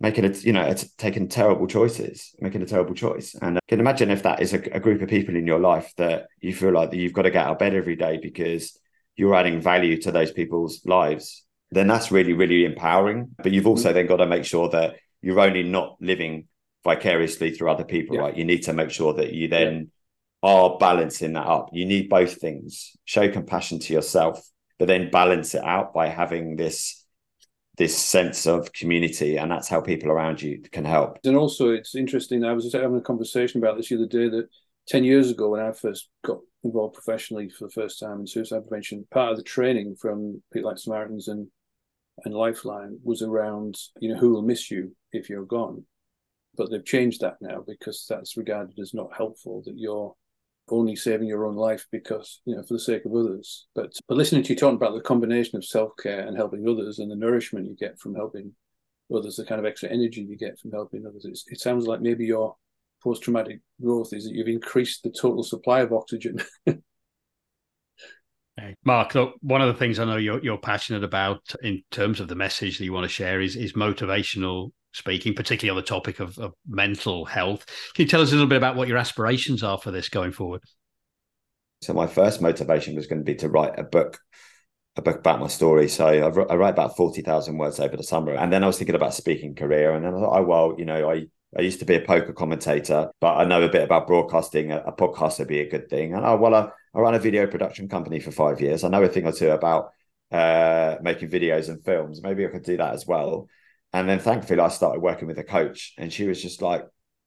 [0.00, 3.34] making it, you know, it's taking terrible choices, making a terrible choice.
[3.40, 5.92] And I can imagine if that is a, a group of people in your life
[5.96, 8.78] that you feel like that you've got to get out of bed every day because
[9.16, 13.30] you're adding value to those people's lives, then that's really, really empowering.
[13.38, 13.96] But you've also mm-hmm.
[13.96, 16.48] then got to make sure that you're only not living
[16.82, 18.22] vicariously through other people, yeah.
[18.22, 18.36] right?
[18.36, 19.90] You need to make sure that you then
[20.42, 20.50] yeah.
[20.50, 21.70] are balancing that up.
[21.72, 22.96] You need both things.
[23.04, 24.46] Show compassion to yourself,
[24.78, 27.03] but then balance it out by having this
[27.76, 31.18] this sense of community and that's how people around you can help.
[31.24, 34.48] And also it's interesting i was having a conversation about this the other day that
[34.88, 38.62] 10 years ago when i first got involved professionally for the first time in suicide
[38.62, 41.46] prevention part of the training from people like Samaritans and
[42.24, 45.84] and lifeline was around you know who will miss you if you're gone.
[46.56, 50.14] But they've changed that now because that's regarded as not helpful that you're
[50.68, 53.66] only saving your own life because you know for the sake of others.
[53.74, 57.10] But but listening to you talking about the combination of self-care and helping others and
[57.10, 58.52] the nourishment you get from helping
[59.14, 62.24] others the kind of extra energy you get from helping others it sounds like maybe
[62.24, 62.56] your
[63.04, 66.38] post-traumatic growth is that you've increased the total supply of oxygen.
[68.84, 72.28] Marc, look, one of the things I know you're, you're passionate about in terms of
[72.28, 76.20] the message that you want to share is, is motivational speaking, particularly on the topic
[76.20, 77.66] of, of mental health.
[77.94, 80.32] Can you tell us a little bit about what your aspirations are for this going
[80.32, 80.62] forward?
[81.82, 84.18] So my first motivation was going to be to write a book,
[84.96, 85.88] a book about my story.
[85.88, 88.78] So I, I write about forty thousand words over the summer, and then I was
[88.78, 91.26] thinking about speaking career, and then I thought, oh well, you know, I
[91.58, 94.72] I used to be a poker commentator, but I know a bit about broadcasting.
[94.72, 96.14] A, a podcast would be a good thing.
[96.14, 98.84] And oh well, I, I ran a video production company for five years.
[98.84, 99.90] I know a thing or two about
[100.30, 102.22] uh, making videos and films.
[102.22, 103.48] Maybe I could do that as well.
[103.94, 106.84] And then thankfully, I started working with a coach, and she was just like,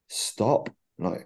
[0.09, 0.69] "Stop!
[0.99, 1.25] Like,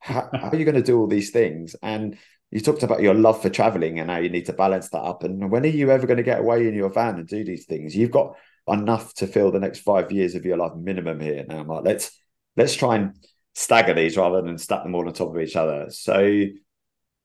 [0.00, 2.18] how, how are you going to do all these things?" And
[2.50, 5.22] you talked about your love for traveling and how you need to balance that up.
[5.22, 7.64] And when are you ever going to get away in your van and do these
[7.64, 7.94] things?
[7.96, 8.34] You've got
[8.66, 11.44] enough to fill the next five years of your life minimum here.
[11.48, 12.10] Now, I'm like, let's
[12.56, 13.14] let's try and
[13.54, 15.90] stagger these rather than stack them all on top of each other.
[15.90, 16.18] So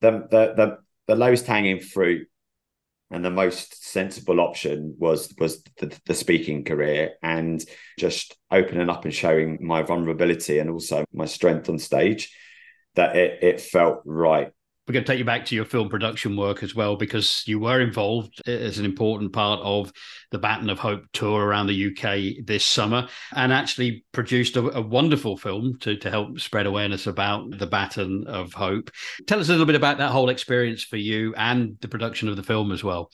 [0.01, 2.27] the the the, the lowest hanging fruit
[3.11, 7.63] and the most sensible option was was the, the, speaking career and
[7.97, 12.35] just opening up and showing my vulnerability and also my strength on stage
[12.95, 14.51] that it, it felt right
[14.87, 17.59] we're going to take you back to your film production work as well, because you
[17.59, 19.91] were involved uh, as an important part of
[20.31, 24.81] the Baton of Hope tour around the UK this summer and actually produced a, a
[24.81, 28.89] wonderful film to, to help spread awareness about the Baton of Hope.
[29.27, 32.37] Tell us a little bit about that whole experience for you and the production of
[32.37, 33.11] the film as well.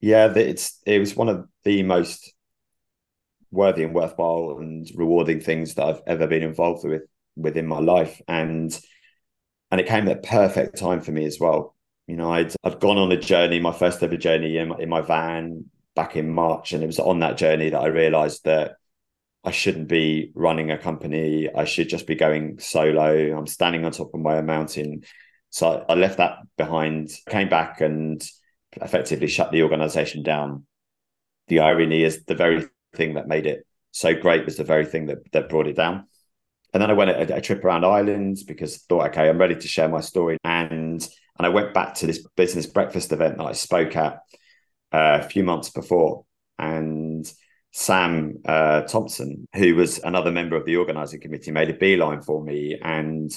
[0.00, 2.32] Yeah, it's it was one of the most
[3.50, 7.02] worthy and worthwhile and rewarding things that I've ever been involved with
[7.36, 8.20] within my life.
[8.26, 8.78] And
[9.70, 11.74] and it came at perfect time for me as well.
[12.06, 14.88] You know, I'd I'd gone on a journey, my first ever journey in my, in
[14.88, 18.76] my van back in March, and it was on that journey that I realised that
[19.44, 21.48] I shouldn't be running a company.
[21.54, 23.36] I should just be going solo.
[23.36, 25.04] I'm standing on top of my own mountain.
[25.50, 28.22] So I left that behind, came back and
[28.80, 30.66] effectively shut the organization down.
[31.48, 35.06] The irony is the very thing that made it so great was the very thing
[35.06, 36.06] that, that brought it down.
[36.72, 39.56] And then I went a, a trip around Ireland because I thought, okay, I'm ready
[39.56, 40.38] to share my story.
[40.44, 41.06] And
[41.38, 44.20] and I went back to this business breakfast event that I spoke at
[44.92, 46.24] uh, a few months before.
[46.58, 47.30] And
[47.72, 52.44] Sam uh, Thompson, who was another member of the organizing committee, made a beeline for
[52.44, 53.30] me and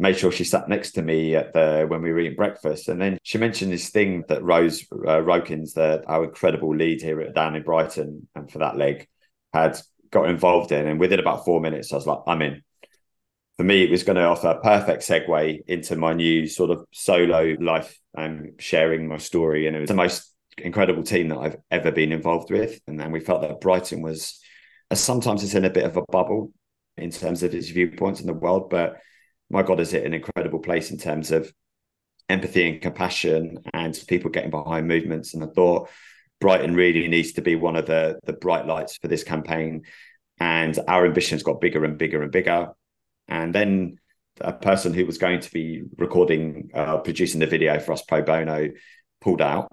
[0.00, 2.88] made sure she sat next to me at the when we were eating breakfast.
[2.88, 7.20] And then she mentioned this thing that Rose uh, Rokins, the, our incredible lead here
[7.20, 9.06] at down in Brighton, and for that leg,
[9.52, 9.78] had
[10.10, 10.86] got involved in.
[10.86, 12.62] And within about four minutes, I was like, I'm in.
[13.56, 16.84] For me, it was going to offer a perfect segue into my new sort of
[16.92, 19.66] solo life and sharing my story.
[19.66, 22.80] And it was the most incredible team that I've ever been involved with.
[22.86, 24.40] And then we felt that Brighton was,
[24.90, 26.52] uh, sometimes it's in a bit of a bubble
[26.96, 28.98] in terms of its viewpoints in the world, but
[29.50, 31.50] my God, is it an incredible place in terms of
[32.28, 35.34] empathy and compassion and people getting behind movements.
[35.34, 35.88] And I thought
[36.40, 39.82] Brighton really needs to be one of the the bright lights for this campaign.
[40.40, 42.68] And our ambitions got bigger and bigger and bigger.
[43.26, 43.98] And then
[44.40, 48.22] a person who was going to be recording, uh, producing the video for us pro
[48.22, 48.70] bono,
[49.20, 49.72] pulled out.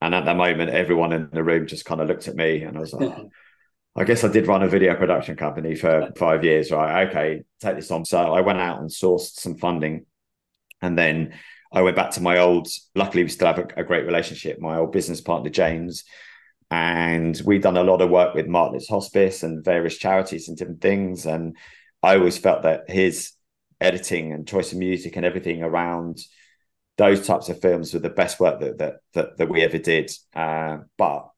[0.00, 2.76] And at that moment, everyone in the room just kind of looked at me, and
[2.76, 3.16] I was like,
[3.96, 7.08] I guess I did run a video production company for five years, right?
[7.08, 8.04] Okay, take this on.
[8.06, 10.06] So I went out and sourced some funding.
[10.80, 11.34] And then
[11.72, 14.76] I went back to my old, luckily, we still have a, a great relationship, my
[14.76, 16.04] old business partner, James.
[16.70, 20.80] And we've done a lot of work with Martlets Hospice and various charities and different
[20.80, 21.26] things.
[21.26, 21.56] And
[22.02, 23.32] I always felt that his
[23.80, 26.18] editing and choice of music and everything around
[26.98, 30.10] those types of films were the best work that that that, that we ever did.
[30.34, 31.28] Uh, but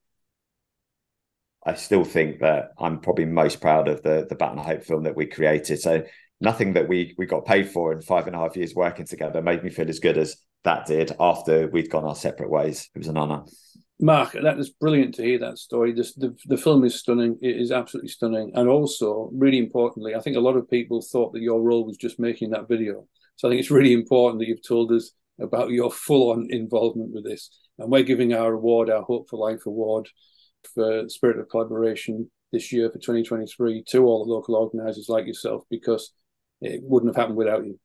[1.65, 5.15] I still think that I'm probably most proud of the the Baton Hope film that
[5.15, 5.81] we created.
[5.81, 6.03] So
[6.41, 9.41] nothing that we we got paid for in five and a half years working together
[9.41, 12.89] made me feel as good as that did after we'd gone our separate ways.
[12.93, 13.43] It was an honour.
[14.01, 15.93] Marc, that is brilliant to hear that story.
[15.93, 17.37] The, the film is stunning.
[17.41, 18.51] It is absolutely stunning.
[18.53, 21.95] And also, really importantly, I think a lot of people thought that your role was
[21.95, 23.07] just making that video.
[23.37, 27.13] So I think it's really important that you've told us about your full on involvement
[27.13, 27.49] with this.
[27.79, 30.09] And we're giving our award, our Hope for Life award,
[30.73, 35.63] for spirit of collaboration this year for 2023 to all the local organisers like yourself
[35.69, 36.11] because
[36.61, 37.79] it wouldn't have happened without you.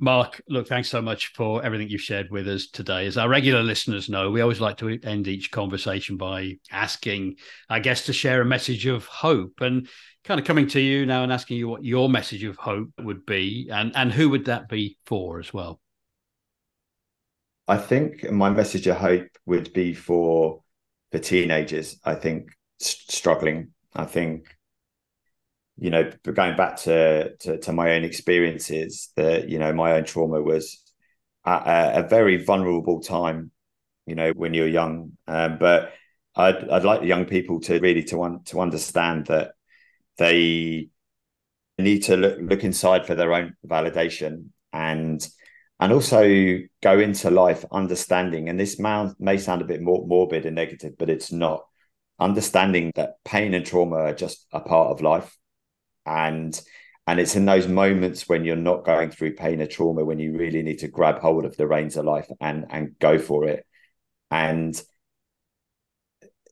[0.00, 3.06] Marc, look, thanks so much for everything you've shared with us today.
[3.06, 7.34] As our regular listeners know, we always like to end each conversation by asking
[7.68, 9.88] our guests to share a message of hope and
[10.22, 13.26] kind of coming to you now and asking you what your message of hope would
[13.26, 15.80] be and, and who would that be for as well?
[17.66, 20.62] I think my message of hope would be for
[21.10, 21.98] for teenagers.
[22.04, 23.72] I think struggling.
[23.94, 24.56] I think
[25.80, 30.04] you know, going back to, to, to my own experiences, that you know, my own
[30.04, 30.82] trauma was
[31.44, 33.50] at a, a very vulnerable time,
[34.06, 35.12] you know, when you're young.
[35.26, 35.92] Um, but
[36.34, 39.52] I'd I'd like the young people to really to want to understand that
[40.16, 40.88] they
[41.78, 45.26] need to look look inside for their own validation and
[45.80, 48.48] and also go into life understanding.
[48.48, 51.64] And this may, may sound a bit more morbid and negative, but it's not.
[52.18, 55.38] Understanding that pain and trauma are just a part of life
[56.08, 56.60] and
[57.06, 60.36] and it's in those moments when you're not going through pain or trauma when you
[60.36, 63.64] really need to grab hold of the reins of life and and go for it.
[64.30, 64.80] And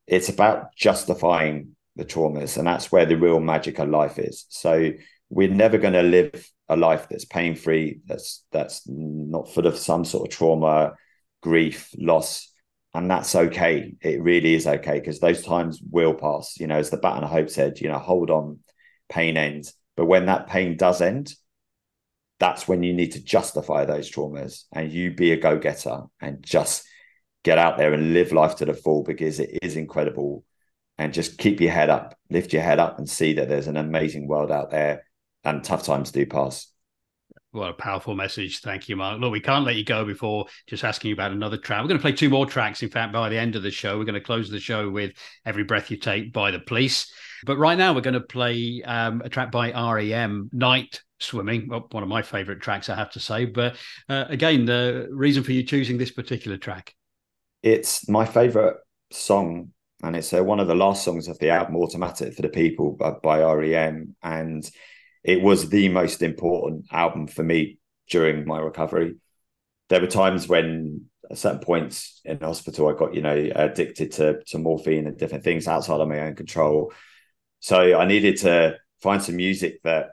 [0.06, 4.46] it's about justifying the traumas and that's where the real magic of life is.
[4.48, 4.92] So
[5.28, 9.76] we're never going to live a life that's pain free that's that's not full of
[9.76, 10.94] some sort of trauma
[11.42, 12.50] grief loss
[12.94, 13.94] and that's okay.
[14.00, 17.30] It really is okay because those times will pass you know as the baton of
[17.30, 18.60] hope said you know hold on
[19.08, 19.74] pain ends.
[19.96, 21.34] But when that pain does end,
[22.38, 26.42] that's when you need to justify those traumas and you be a go getter and
[26.42, 26.86] just
[27.44, 30.44] get out there and live life to the full because it is incredible.
[30.98, 33.76] And just keep your head up, lift your head up and see that there's an
[33.76, 35.04] amazing world out there
[35.44, 36.72] and tough times do pass.
[37.56, 38.60] What a powerful message.
[38.60, 39.18] Thank you, Marc.
[39.18, 41.80] Look, we can't let you go before just asking you about another track.
[41.80, 42.82] We're going to play two more tracks.
[42.82, 45.12] In fact, by the end of the show, we're going to close the show with
[45.46, 47.10] Every Breath You Take by the Police.
[47.46, 51.86] But right now, we're going to play um, a track by REM, Night Swimming, well,
[51.92, 53.46] one of my favorite tracks, I have to say.
[53.46, 53.76] But
[54.08, 56.94] uh, again, the reason for you choosing this particular track?
[57.62, 58.76] It's my favorite
[59.10, 62.48] song and it's uh, one of the last songs of the album automatic for the
[62.48, 64.70] people by, by, REM and
[65.26, 69.16] it was the most important album for me during my recovery.
[69.88, 74.42] There were times when at certain points in hospital, I got, you know, addicted to,
[74.44, 76.92] to morphine and different things outside of my own control.
[77.58, 80.10] So I needed to find some music that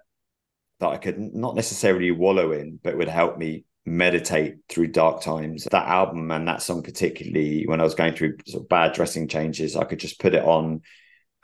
[0.80, 5.66] that I could not necessarily wallow in, but would help me meditate through dark times.
[5.72, 9.28] That album and that song, particularly when I was going through sort of bad dressing
[9.28, 10.82] changes, I could just put it on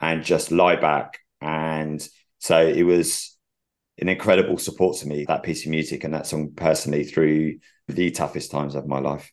[0.00, 1.20] and just lie back.
[1.40, 2.06] And
[2.38, 3.29] so it was
[4.00, 8.10] an incredible support to me, that piece of music and that song personally through the
[8.10, 9.30] toughest times of my life.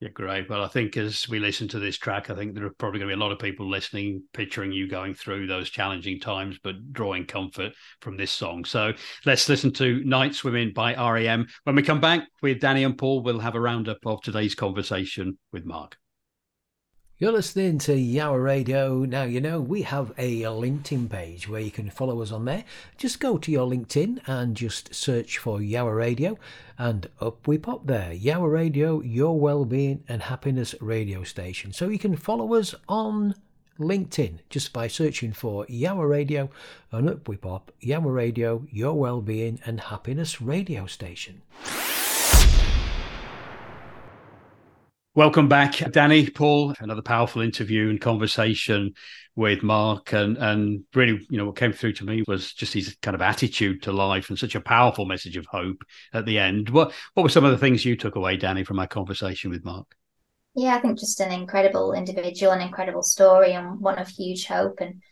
[0.00, 0.48] Yeah, great.
[0.48, 3.10] Well, I think as we listen to this track, I think there are probably going
[3.10, 6.90] to be a lot of people listening, picturing you going through those challenging times, but
[6.90, 8.64] drawing comfort from this song.
[8.64, 8.94] So
[9.26, 11.46] let's listen to Nightswimming by REM.
[11.64, 15.36] When we come back with Danny and Paul, we'll have a roundup of today's conversation
[15.52, 15.99] with Marc.
[17.20, 19.00] You're listening to Yawa Radio.
[19.04, 22.64] Now, you know, we have a LinkedIn page where you can follow us on there.
[22.96, 26.38] Just go to your LinkedIn and just search for Yawa Radio,
[26.78, 28.14] and up we pop there.
[28.14, 31.74] Yawa Radio, your well-being and happiness radio station.
[31.74, 33.34] So you can follow us on
[33.78, 36.48] LinkedIn just by searching for Yawa Radio,
[36.90, 41.42] and up we pop Yawa Radio, your well-being and happiness radio station.
[45.16, 46.72] Welcome back, Danny, Paul.
[46.78, 48.94] Another powerful interview and conversation
[49.34, 52.96] with Marc, and and really, you know, what came through to me was just his
[53.02, 55.82] kind of attitude to life and such a powerful message of hope
[56.12, 56.70] at the end.
[56.70, 59.64] What what were some of the things you took away, Danny, from our conversation with
[59.64, 59.96] Marc?
[60.54, 64.78] Yeah, I think just an incredible individual, an incredible story, and one of huge hope.
[64.80, 65.02] And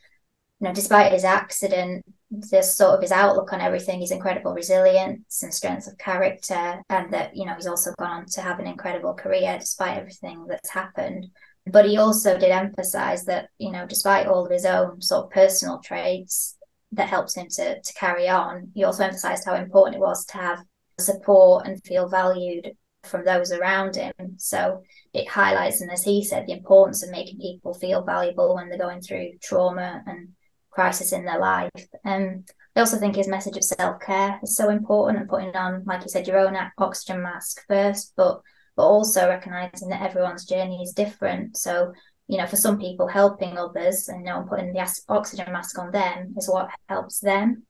[0.59, 5.41] you know, despite his accident, the sort of his outlook on everything, his incredible resilience
[5.41, 8.67] and strength of character, and that you know he's also gone on to have an
[8.67, 11.27] incredible career despite everything that's happened.
[11.65, 15.31] But he also did emphasize that you know, despite all of his own sort of
[15.31, 16.57] personal traits
[16.91, 20.37] that helps him to to carry on, he also emphasized how important it was to
[20.37, 20.59] have
[20.99, 24.13] support and feel valued from those around him.
[24.37, 24.83] So
[25.13, 28.77] it highlights, and as he said, the importance of making people feel valuable when they're
[28.77, 30.29] going through trauma and
[30.69, 31.69] crisis in their life.
[32.05, 32.45] Um,
[32.75, 36.03] I also think his message of self care is so important and putting on, like
[36.03, 38.41] you said, your own oxygen mask first, but
[38.75, 41.57] but also recognizing that everyone's journey is different.
[41.57, 41.93] So
[42.29, 45.91] you know, for some people, helping others and you know putting the oxygen mask on
[45.91, 47.63] them is what helps them.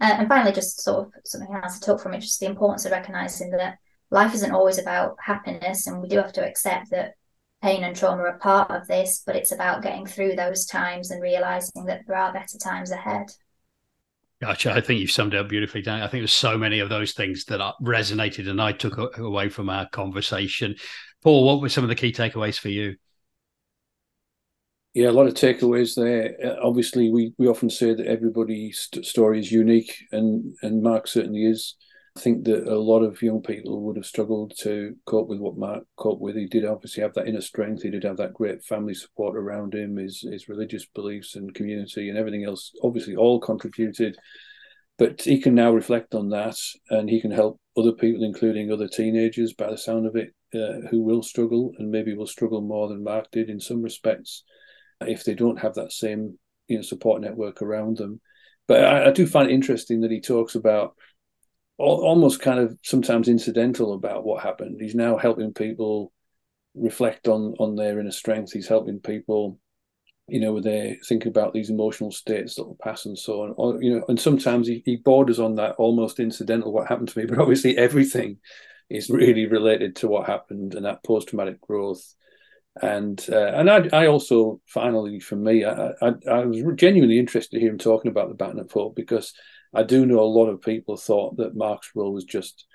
[0.00, 2.84] Uh, and finally, just sort of something else I took from it, just the importance
[2.84, 3.78] of recognizing that
[4.10, 7.14] life isn't always about happiness, and we do have to accept that
[7.64, 11.22] pain and trauma are part of this, but it's about getting through those times and
[11.22, 13.30] realizing that there are better times ahead.
[14.42, 14.72] Gotcha.
[14.72, 16.02] I think you've summed it up beautifully, Dan.
[16.02, 19.70] I think there's so many of those things that resonated and I took away from
[19.70, 20.76] our conversation.
[21.22, 22.96] Paul, what were some of the key takeaways for you?
[24.92, 26.36] Yeah, a lot of takeaways there.
[26.44, 31.46] Uh, obviously, we, we often say that everybody's story is unique, and, and Marc certainly
[31.46, 31.76] is.
[32.16, 35.56] I think that a lot of young people would have struggled to cope with what
[35.56, 36.36] Marc coped with.
[36.36, 37.82] He did obviously have that inner strength.
[37.82, 39.96] He did have that great family support around him.
[39.96, 44.16] His his religious beliefs and community and everything else obviously all contributed.
[44.96, 46.56] But he can now reflect on that,
[46.88, 50.86] and he can help other people, including other teenagers, by the sound of it, uh,
[50.88, 54.44] who will struggle and maybe will struggle more than Marc did in some respects,
[55.00, 56.38] if they don't have that same
[56.68, 58.20] you know support network around them.
[58.68, 60.94] But I, I do find it interesting that he talks about
[61.78, 64.80] almost kind of sometimes incidental about what happened.
[64.80, 66.12] He's now helping people
[66.74, 68.52] reflect on on their inner strength.
[68.52, 69.58] He's helping people,
[70.28, 73.54] you know, they think about these emotional states that will pass and so on.
[73.56, 77.18] Or, you know, and sometimes he, he borders on that almost incidental what happened to
[77.18, 78.38] me, but obviously everything
[78.90, 82.14] is really related to what happened and that post traumatic growth.
[82.82, 87.52] And uh, and I, I also finally for me I, I, I was genuinely interested
[87.52, 89.32] to hear him talking about the Baton Pope because
[89.74, 92.66] I do know a lot of people thought that Marc's role was just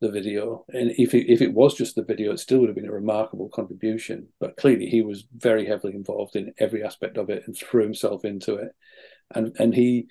[0.00, 2.76] the video, and if it, if it was just the video, it still would have
[2.76, 4.28] been a remarkable contribution.
[4.38, 8.24] But clearly, he was very heavily involved in every aspect of it and threw himself
[8.24, 8.70] into it,
[9.34, 10.06] and and he,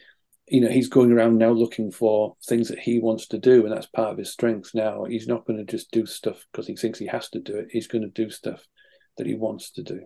[0.47, 3.75] you know, he's going around now looking for things that he wants to do, and
[3.75, 4.71] that's part of his strength.
[4.73, 7.55] Now he's not going to just do stuff because he thinks he has to do
[7.55, 7.67] it.
[7.71, 8.65] He's going to do stuff
[9.17, 10.01] that he wants to do.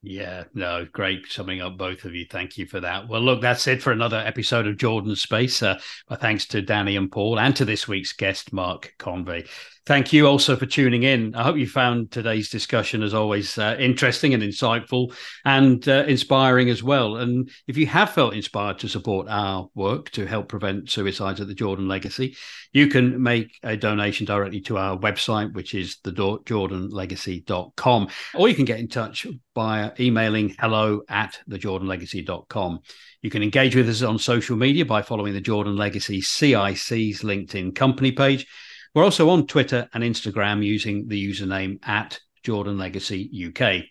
[0.00, 2.24] Yeah, no, great summing up both of you.
[2.30, 3.08] Thank you for that.
[3.08, 5.60] Well, look, that's it for another episode of Jordan Space.
[5.60, 9.46] Uh, my thanks to Danny and Paul and to this week's guest, Marc Convey.
[9.86, 11.34] Thank you also for tuning in.
[11.34, 15.14] I hope you found today's discussion, as always, uh, interesting and insightful
[15.46, 17.16] and uh, inspiring as well.
[17.16, 21.48] And if you have felt inspired to support our work to help prevent suicides at
[21.48, 22.36] the Jordan Legacy,
[22.72, 28.54] you can make a donation directly to our website, which is the jordanlegacy.com, or you
[28.54, 29.26] can get in touch
[29.58, 32.78] by emailing hello at thejordanlegacy.com.
[33.22, 37.74] You can engage with us on social media by following the Jordan Legacy CIC's LinkedIn
[37.74, 38.46] company page
[38.94, 43.84] we're also on Twitter and Instagram using the username at Jordan Legacy UK.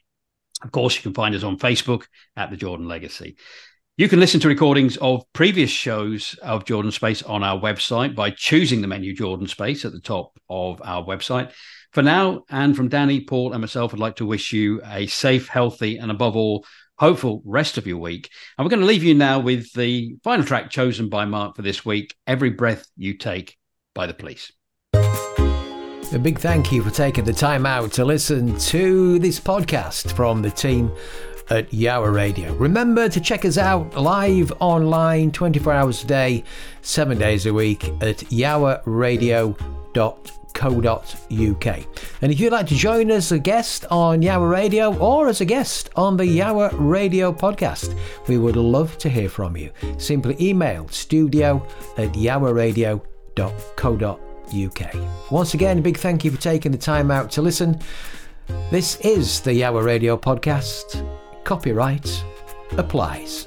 [0.64, 2.06] Of course, you can find us on Facebook
[2.36, 3.38] at the Jordan Legacy.
[3.96, 8.32] You can listen to recordings of previous shows of Jordan Space on our website by
[8.32, 11.52] choosing the menu Jordan Space at the top of our website.
[11.92, 15.48] For now, and from Danny, Paul, and myself, I'd like to wish you a safe,
[15.48, 16.66] healthy, and above all,
[16.98, 18.30] hopeful rest of your week.
[18.58, 21.62] And we're going to leave you now with the final track chosen by Marc for
[21.62, 23.58] this week Every Breath You Take
[23.94, 24.52] by the Police.
[26.14, 30.42] A big thank you for taking the time out to listen to this podcast from
[30.42, 30.90] the team
[31.50, 32.54] at Yowah Radio.
[32.54, 36.44] Remember to check us out live online 24 hours a day,
[36.82, 38.20] 7 days a week at
[40.54, 41.86] yowahradio.co.uk.
[42.22, 45.42] And if you'd like to join us as a guest on Yawa Radio or as
[45.42, 49.72] a guest on the Yawa Radio podcast, we would love to hear from you.
[49.98, 51.66] Simply email studio
[51.98, 54.22] at yowahradio.co.uk.
[54.48, 54.96] UK.
[55.30, 57.78] Once again, a big thank you for taking the time out to listen.
[58.72, 61.06] This is the Yawa Radio podcast.
[61.44, 62.24] Copyright
[62.78, 63.46] applies.